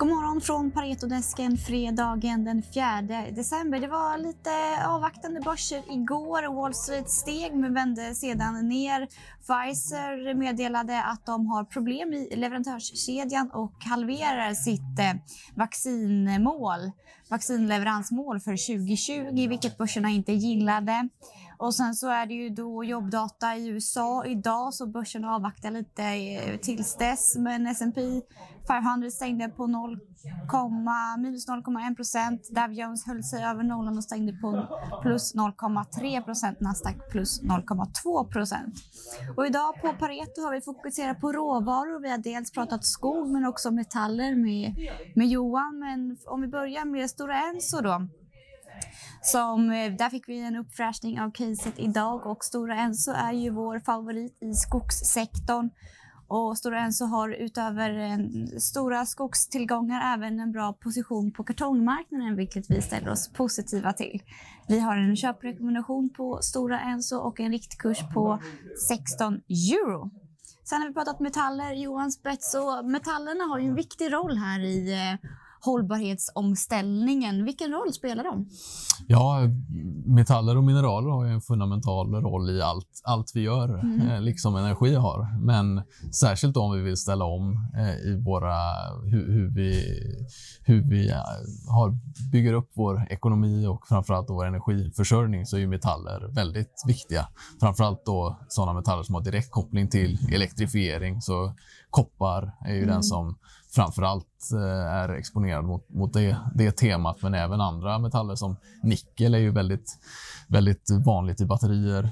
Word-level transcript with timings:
Johan 0.00 0.40
från 0.40 0.70
Paretodesken 0.70 1.56
fredagen 1.56 2.44
den 2.44 2.62
4 2.62 3.02
december. 3.30 3.80
Det 3.80 3.88
var 3.88 4.18
lite 4.18 4.50
avvaktande 4.86 5.40
börser 5.40 5.82
igår. 5.90 6.54
Wall 6.54 6.74
Street 6.74 7.10
steg 7.10 7.54
men 7.54 7.74
vände 7.74 8.14
sedan 8.14 8.68
ner. 8.68 9.08
Pfizer 9.40 10.34
meddelade 10.34 11.02
att 11.02 11.26
de 11.26 11.46
har 11.46 11.64
problem 11.64 12.12
i 12.12 12.36
leverantörskedjan 12.36 13.50
och 13.50 13.84
halverar 13.84 14.54
sitt 14.54 14.98
eh, 14.98 15.14
vaccinmål, 15.54 16.90
vaccinleveransmål 17.30 18.40
för 18.40 18.76
2020, 18.76 19.48
vilket 19.48 19.78
börserna 19.78 20.08
inte 20.08 20.32
gillade. 20.32 21.08
Och 21.58 21.74
sen 21.74 21.94
så 21.94 22.08
är 22.08 22.26
det 22.26 22.34
ju 22.34 22.48
då 22.48 22.84
jobbdata 22.84 23.56
i 23.56 23.68
USA 23.68 24.24
idag 24.26 24.74
så 24.74 24.86
börsen 24.86 25.24
avvaktar 25.24 25.70
lite 25.70 26.02
eh, 26.02 26.56
tills 26.56 26.96
dess. 26.96 27.36
Men 27.36 27.66
S&P 27.66 28.00
500 28.66 29.10
stängde 29.10 29.48
på 29.48 29.66
0, 29.66 29.98
minus 31.18 31.48
0,1 31.48 31.96
procent. 31.96 32.48
Dow 32.50 32.72
Jones 32.72 33.06
höll 33.06 33.22
sig 33.22 33.44
över 33.44 33.62
nollan 33.62 33.96
och 33.96 34.04
stängde 34.04 34.32
på 34.32 34.66
plus 35.02 35.34
0,3 35.34 36.24
procent. 36.24 36.60
Nasdaq 36.60 37.10
plus 37.10 37.42
0,2 37.42 38.32
procent. 38.32 38.74
Och 39.36 39.46
idag 39.46 39.74
på 39.82 39.92
Pareto 39.92 40.40
har 40.42 40.52
vi 40.52 40.60
fokuserat 40.60 41.20
på 41.20 41.32
råvaror. 41.32 42.00
Vi 42.02 42.10
har 42.10 42.18
dels 42.18 42.52
pratat 42.52 42.84
skog 42.84 43.30
men 43.30 43.46
också 43.46 43.70
metaller 43.70 44.34
med, 44.34 44.74
med 45.14 45.28
Johan. 45.28 45.78
Men 45.78 46.16
om 46.26 46.40
vi 46.40 46.48
börjar 46.48 46.84
med 46.84 47.10
Stora 47.10 47.36
Enso 47.36 47.80
då 47.80 48.08
som, 49.22 49.70
eh, 49.70 49.92
där 49.92 50.10
fick 50.10 50.28
vi 50.28 50.40
en 50.40 50.56
uppfräschning 50.56 51.20
av 51.20 51.30
caset 51.30 51.74
idag 51.76 52.26
och 52.26 52.44
Stora 52.44 52.76
Enso 52.76 53.12
är 53.12 53.32
ju 53.32 53.50
vår 53.50 53.78
favorit 53.78 54.42
i 54.42 54.54
skogssektorn. 54.54 55.70
Och 56.28 56.58
Stora 56.58 56.80
Enso 56.80 57.04
har 57.04 57.28
utöver 57.28 58.18
stora 58.60 59.06
skogstillgångar 59.06 60.14
även 60.14 60.40
en 60.40 60.52
bra 60.52 60.72
position 60.72 61.32
på 61.32 61.44
kartongmarknaden, 61.44 62.36
vilket 62.36 62.70
vi 62.70 62.82
ställer 62.82 63.08
oss 63.08 63.32
positiva 63.32 63.92
till. 63.92 64.22
Vi 64.68 64.80
har 64.80 64.96
en 64.96 65.16
köprekommendation 65.16 66.10
på 66.16 66.38
Stora 66.42 66.80
Enso 66.80 67.16
och 67.16 67.40
en 67.40 67.52
riktkurs 67.52 67.98
på 68.14 68.38
16 68.88 69.34
euro. 69.34 70.10
Sen 70.64 70.80
har 70.80 70.88
vi 70.88 70.94
pratat 70.94 71.20
metaller, 71.20 71.72
Johan 71.72 72.12
Spets, 72.12 72.54
och 72.54 72.84
metallerna 72.84 73.44
har 73.44 73.58
ju 73.58 73.66
en 73.66 73.74
viktig 73.74 74.12
roll 74.12 74.36
här 74.36 74.60
i 74.60 74.92
eh, 74.92 75.30
hållbarhetsomställningen. 75.64 77.44
Vilken 77.44 77.72
roll 77.72 77.92
spelar 77.92 78.24
de? 78.24 78.48
Ja, 79.06 79.40
metaller 80.06 80.56
och 80.56 80.64
mineraler 80.64 81.10
har 81.10 81.24
en 81.24 81.40
fundamental 81.40 82.14
roll 82.14 82.50
i 82.50 82.62
allt, 82.62 83.00
allt 83.04 83.32
vi 83.34 83.40
gör, 83.40 83.68
mm. 83.78 84.08
eh, 84.08 84.20
liksom 84.20 84.56
energi 84.56 84.94
har. 84.94 85.38
Men 85.40 85.82
särskilt 86.12 86.56
om 86.56 86.72
vi 86.76 86.82
vill 86.82 86.96
ställa 86.96 87.24
om 87.24 87.70
eh, 87.76 88.10
i 88.10 88.22
våra, 88.24 88.56
hur, 89.04 89.32
hur 89.32 89.50
vi, 89.54 89.98
hur 90.64 90.82
vi 90.82 91.10
eh, 91.10 91.18
har, 91.68 91.98
bygger 92.32 92.52
upp 92.52 92.70
vår 92.74 93.06
ekonomi 93.10 93.66
och 93.66 93.88
framförallt 93.88 94.30
vår 94.30 94.46
energiförsörjning 94.46 95.46
så 95.46 95.58
är 95.58 95.66
metaller 95.66 96.34
väldigt 96.34 96.82
viktiga. 96.86 97.26
Framförallt 97.60 98.06
då 98.06 98.38
sådana 98.48 98.72
metaller 98.72 99.02
som 99.02 99.14
har 99.14 99.22
direkt 99.22 99.50
koppling 99.50 99.88
till 99.88 100.18
elektrifiering. 100.32 101.20
Så 101.20 101.52
koppar 101.90 102.52
är 102.64 102.72
ju 102.72 102.82
mm. 102.82 102.90
den 102.90 103.02
som 103.02 103.36
framförallt 103.74 104.52
eh, 104.52 104.94
är 104.94 105.08
exponerad 105.08 105.64
mot, 105.64 105.88
mot 105.88 106.12
det, 106.12 106.36
det 106.54 106.72
temat, 106.72 107.16
men 107.22 107.34
även 107.34 107.60
andra 107.60 107.98
metaller 107.98 108.34
som 108.34 108.56
nickel 108.82 109.34
är 109.34 109.38
ju 109.38 109.50
väldigt, 109.50 109.98
väldigt 110.48 110.90
vanligt 111.06 111.40
i 111.40 111.46
batterier. 111.46 112.10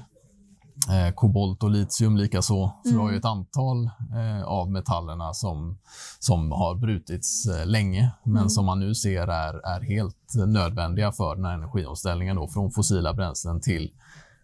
Eh, 0.89 1.13
kobolt 1.13 1.63
och 1.63 1.69
litium 1.69 2.17
likaså. 2.17 2.71
Så 2.83 2.89
mm. 2.89 2.97
vi 2.97 3.05
har 3.05 3.11
ju 3.11 3.17
ett 3.17 3.25
antal 3.25 3.85
eh, 4.15 4.43
av 4.43 4.71
metallerna 4.71 5.33
som, 5.33 5.79
som 6.19 6.51
har 6.51 6.75
brutits 6.75 7.47
eh, 7.47 7.65
länge, 7.65 8.11
men 8.23 8.37
mm. 8.37 8.49
som 8.49 8.65
man 8.65 8.79
nu 8.79 8.95
ser 8.95 9.27
är, 9.27 9.67
är 9.67 9.81
helt 9.81 10.33
nödvändiga 10.47 11.11
för 11.11 11.35
den 11.35 11.45
här 11.45 11.53
energiomställningen 11.53 12.35
då, 12.35 12.47
från 12.47 12.71
fossila 12.71 13.13
bränslen 13.13 13.61
till 13.61 13.91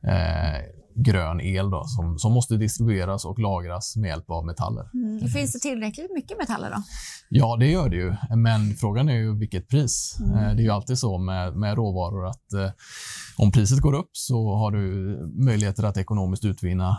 eh, 0.03 0.59
grön 1.03 1.41
el 1.41 1.69
då, 1.69 1.83
som, 1.85 2.19
som 2.19 2.31
måste 2.33 2.57
distribueras 2.57 3.25
och 3.25 3.39
lagras 3.39 3.95
med 3.95 4.07
hjälp 4.07 4.29
av 4.29 4.45
metaller. 4.45 4.89
Mm. 4.93 5.27
Finns 5.27 5.53
det 5.53 5.59
tillräckligt 5.59 6.13
mycket 6.13 6.37
metaller? 6.37 6.69
då? 6.69 6.83
Ja, 7.29 7.57
det 7.59 7.67
gör 7.67 7.89
det 7.89 7.95
ju. 7.95 8.15
Men 8.35 8.75
frågan 8.75 9.09
är 9.09 9.15
ju 9.15 9.39
vilket 9.39 9.67
pris. 9.67 10.17
Mm. 10.19 10.35
Eh, 10.35 10.55
det 10.55 10.61
är 10.61 10.63
ju 10.63 10.71
alltid 10.71 10.97
så 10.97 11.17
med, 11.17 11.55
med 11.55 11.75
råvaror 11.75 12.27
att 12.27 12.53
eh, 12.53 12.71
om 13.37 13.51
priset 13.51 13.79
går 13.79 13.93
upp 13.93 14.09
så 14.11 14.53
har 14.55 14.71
du 14.71 15.17
möjligheter 15.45 15.83
att 15.83 15.97
ekonomiskt 15.97 16.45
utvinna 16.45 16.97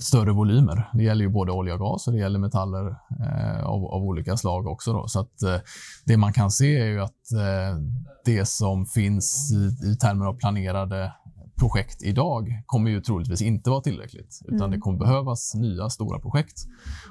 större 0.00 0.32
volymer. 0.32 0.90
Det 0.92 1.02
gäller 1.02 1.24
ju 1.24 1.30
både 1.30 1.52
olja 1.52 1.74
och 1.74 1.80
gas 1.80 2.06
och 2.06 2.12
det 2.12 2.18
gäller 2.18 2.38
metaller 2.38 2.86
eh, 3.20 3.64
av, 3.64 3.84
av, 3.84 4.02
olika 4.02 4.36
slag 4.36 4.66
också. 4.66 4.92
Då. 4.92 5.08
Så 5.08 5.20
att, 5.20 5.42
eh, 5.42 5.56
det 6.04 6.16
man 6.16 6.32
kan 6.32 6.50
se 6.50 6.78
är 6.78 6.86
ju 6.86 7.00
att 7.00 7.32
eh, 7.32 7.78
det 8.24 8.46
som 8.46 8.86
finns 8.86 9.52
i, 9.52 9.86
i 9.86 9.96
termer 9.96 10.26
av 10.26 10.38
planerade 10.38 11.12
projekt 11.60 12.02
idag 12.02 12.62
kommer 12.66 12.90
ju 12.90 13.00
troligtvis 13.00 13.42
inte 13.42 13.70
vara 13.70 13.80
tillräckligt. 13.80 14.40
Utan 14.44 14.58
mm. 14.58 14.70
det 14.70 14.78
kommer 14.78 14.98
behövas 14.98 15.54
nya 15.54 15.90
stora 15.90 16.18
projekt. 16.20 16.66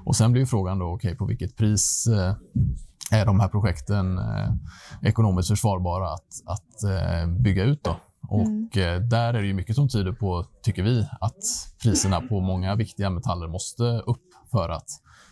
Och 0.06 0.16
Sen 0.16 0.32
blir 0.32 0.46
frågan 0.46 0.80
då, 0.80 0.86
okay, 0.86 1.16
på 1.16 1.26
vilket 1.26 1.58
pris 1.58 2.08
eh, 2.08 2.36
är 3.12 3.26
de 3.26 3.40
här 3.40 3.48
projekten 3.48 4.18
eh, 4.18 4.54
ekonomiskt 5.02 5.50
försvarbara 5.50 6.14
att, 6.14 6.28
att 6.46 6.84
eh, 6.84 7.28
bygga 7.28 7.64
ut? 7.64 7.84
Då? 7.84 7.96
Och 8.22 8.42
mm. 8.42 8.70
Eh, 8.76 9.02
där 9.02 9.34
är 9.34 9.42
det 9.42 9.48
ju 9.48 9.54
mycket 9.54 9.76
som 9.76 9.90
tyder 9.90 10.12
på, 10.12 10.46
tycker 10.64 10.84
vi, 10.84 11.08
att 11.20 11.44
priserna 11.84 12.22
på 12.22 12.40
många 12.40 12.76
viktiga 12.76 13.10
metaller 13.10 13.48
måste 13.48 13.84
upp 13.84 14.24
för 14.52 14.70
att 14.70 14.90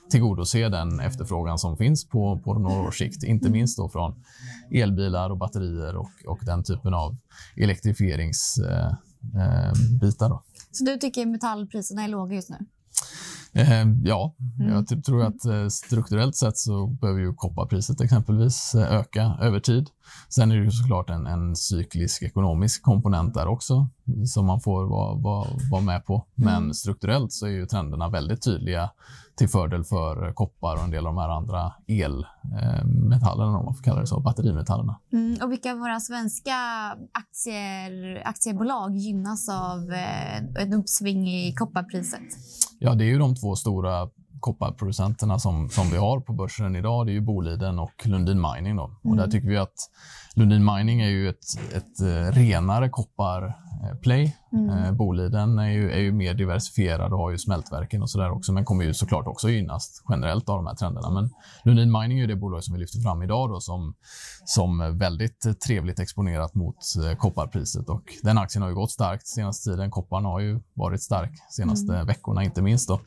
tillgodose 0.09 0.69
den 0.69 0.99
efterfrågan 0.99 1.57
som 1.57 1.77
finns 1.77 2.09
på, 2.09 2.39
på 2.43 2.53
några 2.53 2.87
års 2.87 2.97
sikt. 2.97 3.23
Inte 3.23 3.49
minst 3.49 3.77
då 3.77 3.89
från 3.89 4.23
elbilar 4.71 5.29
och 5.29 5.37
batterier 5.37 5.95
och, 5.95 6.11
och 6.27 6.39
den 6.41 6.63
typen 6.63 6.93
av 6.93 7.17
elektrifieringsbitar. 7.55 8.87
Eh, 8.87 8.93
Eh, 9.35 9.73
då. 10.29 10.43
Så 10.71 10.83
du 10.83 10.97
tycker 10.97 11.25
metallpriserna 11.25 12.03
är 12.03 12.07
låga 12.07 12.35
just 12.35 12.49
nu? 12.49 12.57
Eh, 13.57 13.87
ja, 14.03 14.35
mm. 14.59 14.73
jag 14.73 15.03
tror 15.03 15.23
att 15.23 15.45
eh, 15.45 15.67
strukturellt 15.67 16.35
sett 16.35 16.57
så 16.57 16.87
behöver 16.87 17.19
ju 17.19 17.33
kopparpriset 17.33 18.01
exempelvis 18.01 18.75
eh, 18.75 18.93
öka 18.93 19.37
över 19.41 19.59
tid. 19.59 19.89
Sen 20.29 20.51
är 20.51 20.57
det 20.57 20.63
ju 20.63 20.71
såklart 20.71 21.09
en, 21.09 21.27
en 21.27 21.55
cyklisk 21.55 22.23
ekonomisk 22.23 22.83
komponent 22.83 23.33
där 23.33 23.47
också 23.47 23.87
som 24.25 24.45
man 24.45 24.61
får 24.61 24.85
vara, 24.85 25.15
vara, 25.15 25.49
vara 25.71 25.81
med 25.81 26.05
på. 26.05 26.25
Men 26.35 26.57
mm. 26.57 26.73
strukturellt 26.73 27.33
så 27.33 27.45
är 27.45 27.49
ju 27.49 27.65
trenderna 27.65 28.09
väldigt 28.09 28.41
tydliga 28.41 28.89
till 29.37 29.49
fördel 29.49 29.83
för 29.83 30.33
koppar 30.33 30.75
och 30.75 30.83
en 30.83 30.91
del 30.91 31.07
av 31.07 31.15
de 31.15 31.21
här 31.21 31.29
andra 31.29 31.73
elmetallerna, 31.87 33.57
om 33.57 33.65
man 33.65 33.75
får 33.75 33.83
kalla 33.83 34.01
det 34.01 34.07
så, 34.07 34.19
batterimetallerna. 34.19 34.99
Mm, 35.13 35.37
och 35.43 35.51
vilka 35.51 35.71
av 35.71 35.77
våra 35.77 35.99
svenska 35.99 36.55
aktier, 37.11 38.21
aktiebolag 38.25 38.95
gynnas 38.95 39.49
av 39.49 39.91
eh, 39.91 40.37
ett 40.37 40.73
uppsving 40.73 41.29
i 41.29 41.53
kopparpriset? 41.53 42.21
Ja, 42.79 42.93
det 42.95 43.03
är 43.03 43.07
ju 43.07 43.19
de 43.19 43.35
två 43.35 43.55
stora 43.55 44.09
kopparproducenterna 44.39 45.39
som, 45.39 45.69
som 45.69 45.89
vi 45.89 45.97
har 45.97 46.19
på 46.19 46.33
börsen 46.33 46.75
idag. 46.75 47.05
Det 47.05 47.11
är 47.11 47.13
ju 47.13 47.21
Boliden 47.21 47.79
och 47.79 48.07
Lundin 48.07 48.41
Mining. 48.41 48.75
Då. 48.75 48.83
Och 48.83 49.15
där 49.15 49.23
mm. 49.23 49.31
tycker 49.31 49.47
vi 49.47 49.57
att 49.57 49.75
Lundin 50.35 50.65
Mining 50.65 51.01
är 51.01 51.09
ju 51.09 51.29
ett, 51.29 51.45
ett 51.75 52.01
eh, 52.01 52.39
renare 52.39 52.89
kopparplay. 52.89 54.37
Mm. 54.53 54.69
Eh, 54.69 54.91
Boliden 54.91 55.59
är 55.59 55.69
ju, 55.69 55.91
är 55.91 55.99
ju 55.99 56.11
mer 56.11 56.33
diversifierad 56.33 57.13
och 57.13 57.19
har 57.19 57.31
ju 57.31 57.37
smältverken 57.37 58.01
och 58.01 58.09
sådär 58.09 58.31
också, 58.31 58.53
men 58.53 58.65
kommer 58.65 58.83
ju 58.83 58.93
såklart 58.93 59.27
också 59.27 59.49
gynnas 59.49 60.03
generellt 60.09 60.49
av 60.49 60.55
de 60.55 60.67
här 60.67 60.75
trenderna. 60.75 61.09
Men 61.09 61.29
Lundin 61.63 61.91
Mining 61.91 62.19
är 62.19 62.27
det 62.27 62.35
bolag 62.35 62.63
som 62.63 62.73
vi 62.73 62.79
lyfter 62.79 62.99
fram 62.99 63.23
idag 63.23 63.49
då, 63.49 63.59
som, 63.59 63.95
som 64.45 64.97
väldigt 64.97 65.61
trevligt 65.67 65.99
exponerat 65.99 66.55
mot 66.55 66.75
eh, 67.05 67.17
kopparpriset. 67.17 67.89
Och 67.89 68.03
den 68.23 68.37
aktien 68.37 68.61
har 68.61 68.69
ju 68.69 68.75
gått 68.75 68.91
starkt 68.91 69.27
senaste 69.27 69.69
tiden. 69.69 69.91
Kopparn 69.91 70.25
har 70.25 70.39
ju 70.39 70.59
varit 70.73 71.03
stark 71.03 71.31
senaste 71.49 71.93
mm. 71.93 72.07
veckorna, 72.07 72.43
inte 72.43 72.61
minst. 72.61 72.87
Då. 72.87 72.99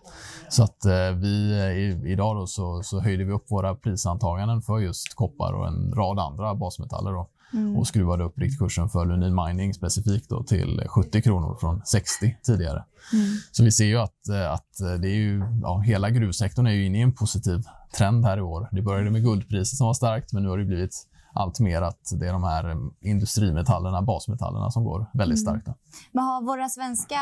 Så 0.49 0.63
att 0.63 0.85
eh, 0.85 1.11
vi 1.15 1.55
i, 1.77 2.13
idag 2.13 2.37
då 2.37 2.47
så, 2.47 2.83
så 2.83 3.01
höjde 3.01 3.25
vi 3.25 3.33
upp 3.33 3.51
våra 3.51 3.75
prisantaganden 3.75 4.63
för 4.63 4.79
just 4.79 5.15
koppar 5.15 5.53
och 5.53 5.67
en 5.67 5.93
rad 5.93 6.19
andra 6.19 6.55
basmetaller. 6.55 7.13
Då 7.13 7.29
mm. 7.53 7.77
och 7.77 7.87
skruvade 7.87 8.25
upp 8.25 8.39
riktkursen 8.39 8.89
för 8.89 9.07
Lundin 9.07 9.35
Mining 9.35 9.75
specifikt 9.75 10.29
då 10.29 10.43
till 10.43 10.83
70 10.87 11.23
kronor 11.23 11.57
från 11.61 11.83
60 11.85 12.37
tidigare. 12.43 12.85
Mm. 13.13 13.27
Så 13.53 13.65
vi 13.65 13.73
ser 13.73 13.85
ju 13.85 13.97
att, 13.97 14.29
eh, 14.29 14.53
att 14.53 14.81
eh, 14.81 14.93
det 14.93 15.09
är 15.09 15.17
ju, 15.17 15.43
ja, 15.63 15.79
hela 15.79 16.11
gruvsektorn 16.11 16.67
är 16.67 16.71
ju 16.71 16.87
inne 16.87 16.99
i 16.99 17.03
en 17.03 17.13
positiv 17.13 17.63
trend 17.97 18.25
här 18.25 18.39
i 18.39 18.41
år. 18.41 18.69
Det 18.73 18.83
började 18.83 19.11
med 19.11 19.23
guldpriset 19.23 19.79
som 19.79 19.87
var 19.87 19.95
starkt, 19.95 20.33
men 20.33 20.43
nu 20.43 20.49
har 20.49 20.59
det 20.59 20.65
blivit 20.65 21.07
allt 21.33 21.61
mer 21.61 21.83
att 21.83 22.13
det 22.21 22.29
är 22.29 22.33
de 22.33 22.45
här 22.45 22.77
industrimetallerna, 23.01 24.03
basmetallerna 24.03 24.71
som 24.71 24.85
går 24.85 25.07
väldigt 25.15 25.39
mm. 25.39 25.47
starkt. 25.47 25.67
Mm. 25.67 25.79
Men 26.13 26.25
har 26.25 26.43
våra 26.43 26.69
svenska 26.69 27.21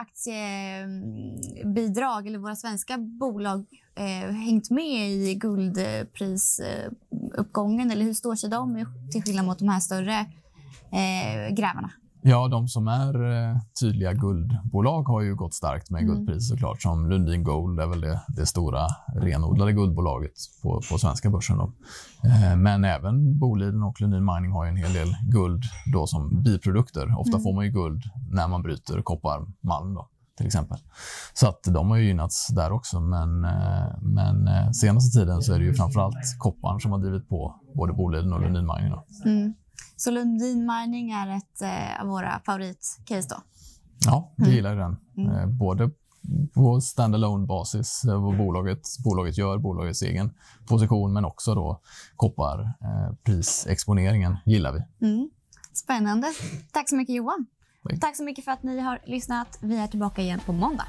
aktiebidrag 0.00 2.26
eller 2.26 2.38
våra 2.38 2.56
svenska 2.56 2.98
bolag 2.98 3.66
eh, 3.96 4.30
hängt 4.34 4.70
med 4.70 5.10
i 5.10 5.34
guldprisuppgången 5.34 7.90
eller 7.90 8.04
hur 8.04 8.14
står 8.14 8.34
sig 8.34 8.50
de 8.50 8.86
till 9.12 9.22
skillnad 9.22 9.46
mot 9.46 9.58
de 9.58 9.68
här 9.68 9.80
större 9.80 10.18
eh, 10.92 11.54
grävarna? 11.54 11.90
Ja, 12.28 12.48
de 12.48 12.68
som 12.68 12.88
är 12.88 13.32
eh, 13.32 13.56
tydliga 13.80 14.12
guldbolag 14.12 15.02
har 15.02 15.20
ju 15.20 15.34
gått 15.34 15.54
starkt 15.54 15.90
med 15.90 16.02
Mm. 16.02 16.14
guldpris 16.14 16.48
såklart. 16.48 16.82
Som 16.82 17.10
Lundin 17.10 17.44
Gold 17.44 17.80
är 17.80 17.86
väl 17.86 18.00
det, 18.00 18.20
det 18.36 18.46
stora 18.46 18.86
renodlade 19.14 19.72
guldbolaget 19.72 20.32
på, 20.62 20.80
på 20.90 20.98
svenska 20.98 21.30
börsen. 21.30 21.60
Eh, 21.60 22.56
men 22.56 22.84
även 22.84 23.38
Boliden 23.38 23.82
och 23.82 24.00
Lundin 24.00 24.24
Mining 24.24 24.52
har 24.52 24.64
ju 24.64 24.70
en 24.70 24.76
hel 24.76 24.92
del 24.92 25.16
guld 25.32 25.62
då 25.92 26.06
som 26.06 26.42
biprodukter. 26.42 27.18
Ofta 27.18 27.36
Mm. 27.36 27.42
får 27.42 27.54
man 27.54 27.64
ju 27.64 27.70
guld 27.70 28.02
när 28.30 28.48
man 28.48 28.62
bryter 28.62 29.02
kopparmalm 29.02 29.94
då, 29.94 30.08
till 30.36 30.46
exempel. 30.46 30.78
Så 31.34 31.48
att 31.48 31.62
de 31.64 31.90
har 31.90 31.96
ju 31.96 32.04
gynnats 32.06 32.48
där 32.48 32.72
också. 32.72 33.00
Men, 33.00 33.44
eh, 33.44 33.86
men 34.02 34.48
eh, 34.48 34.70
senaste 34.70 35.18
tiden 35.18 35.42
så 35.42 35.52
är 35.54 35.58
det 35.58 35.64
ju 35.64 35.74
framförallt 35.74 36.38
kopparn 36.38 36.80
som 36.80 36.92
har 36.92 36.98
drivit 36.98 37.28
på 37.28 37.54
både 37.74 37.92
Boliden 37.92 38.32
och 38.32 38.40
Lundin 38.40 38.66
Mining. 38.76 38.92
Mm. 39.24 39.54
Så 39.96 40.10
Lundin 40.10 40.66
Mining 40.66 41.10
är 41.10 41.36
ett 41.36 41.62
eh, 41.62 42.00
av 42.00 42.06
våra 42.06 42.40
favoritcase 42.46 43.28
då? 43.28 43.36
Ja, 44.06 44.32
vi 44.36 44.54
gillar 44.54 44.72
ju 44.72 44.78
den. 44.78 44.96
Mm. 45.16 45.36
Eh, 45.36 45.46
både 45.46 45.90
på 46.54 46.80
standalone 46.80 47.46
basis, 47.46 48.04
eh, 48.04 48.22
vad 48.22 48.38
bolaget, 48.38 48.80
bolaget 49.04 49.38
gör, 49.38 49.58
bolagets 49.58 50.02
egen 50.02 50.30
position, 50.68 51.12
men 51.12 51.24
också 51.24 51.54
då 51.54 51.80
kopparprisexponeringen 52.16 54.36
gillar 54.44 54.72
vi. 54.72 54.82
Mm. 55.06 55.30
Spännande. 55.72 56.32
Tack 56.72 56.88
så 56.88 56.96
mycket 56.96 57.14
Johan. 57.14 57.46
Tack. 57.88 58.00
Tack 58.00 58.16
så 58.16 58.24
mycket 58.24 58.44
för 58.44 58.52
att 58.52 58.62
ni 58.62 58.80
har 58.80 58.98
lyssnat. 59.06 59.58
Vi 59.60 59.76
är 59.76 59.86
tillbaka 59.86 60.22
igen 60.22 60.40
på 60.46 60.52
måndag. 60.52 60.86